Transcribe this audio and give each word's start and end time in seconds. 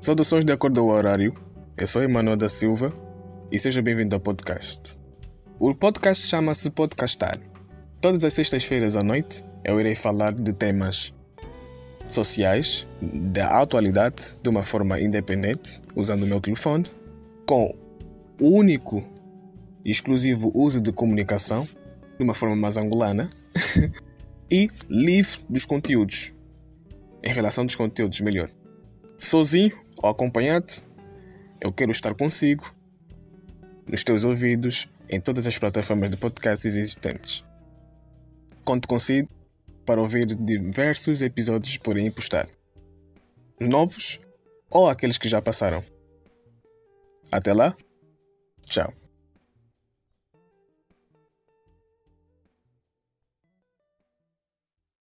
Saudações 0.00 0.46
de 0.46 0.52
acordo 0.52 0.80
ao 0.80 0.86
horário. 0.86 1.34
Eu 1.76 1.86
sou 1.86 2.02
Emanuel 2.02 2.34
da 2.34 2.48
Silva 2.48 2.90
e 3.52 3.58
seja 3.58 3.82
bem-vindo 3.82 4.16
ao 4.16 4.20
podcast. 4.20 4.96
O 5.58 5.74
podcast 5.74 6.26
chama-se 6.26 6.70
Podcastar. 6.70 7.38
Todas 8.00 8.24
as 8.24 8.32
sextas-feiras 8.32 8.96
à 8.96 9.02
noite 9.02 9.44
eu 9.62 9.78
irei 9.78 9.94
falar 9.94 10.32
de 10.32 10.54
temas 10.54 11.12
sociais, 12.08 12.88
da 13.02 13.60
atualidade, 13.60 14.34
de 14.42 14.48
uma 14.48 14.62
forma 14.62 14.98
independente, 14.98 15.82
usando 15.94 16.22
o 16.22 16.26
meu 16.26 16.40
telefone, 16.40 16.86
com 17.46 17.76
o 18.40 18.56
único 18.56 19.04
e 19.84 19.90
exclusivo 19.90 20.50
uso 20.54 20.80
de 20.80 20.92
comunicação, 20.92 21.68
de 22.16 22.24
uma 22.24 22.32
forma 22.32 22.56
mais 22.56 22.78
angolana, 22.78 23.28
e 24.50 24.66
livre 24.88 25.40
dos 25.46 25.66
conteúdos. 25.66 26.32
Em 27.22 27.34
relação 27.34 27.66
dos 27.66 27.74
conteúdos, 27.74 28.18
melhor. 28.22 28.48
Sozinho 29.18 29.78
ou 30.02 30.10
acompanhado, 30.10 30.72
eu 31.60 31.72
quero 31.72 31.90
estar 31.90 32.14
consigo, 32.14 32.74
nos 33.86 34.02
teus 34.04 34.24
ouvidos, 34.24 34.88
em 35.08 35.20
todas 35.20 35.46
as 35.46 35.58
plataformas 35.58 36.10
de 36.10 36.16
podcasts 36.16 36.64
existentes. 36.64 37.44
Conto 38.64 38.86
consigo 38.86 39.28
para 39.84 40.00
ouvir 40.00 40.24
diversos 40.26 41.22
episódios 41.22 41.76
por 41.76 41.96
aí 41.96 42.10
postar. 42.10 42.48
Novos 43.58 44.20
ou 44.70 44.88
aqueles 44.88 45.18
que 45.18 45.28
já 45.28 45.42
passaram. 45.42 45.82
Até 47.32 47.52
lá, 47.52 47.76
tchau. 48.64 48.92